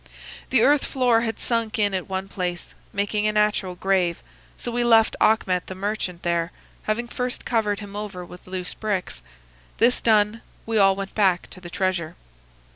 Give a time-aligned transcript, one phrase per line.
[0.49, 4.23] The earth floor had sunk in at one place, making a natural grave,
[4.57, 6.51] so we left Achmet the merchant there,
[6.85, 9.21] having first covered him over with loose bricks.
[9.77, 12.15] This done, we all went back to the treasure.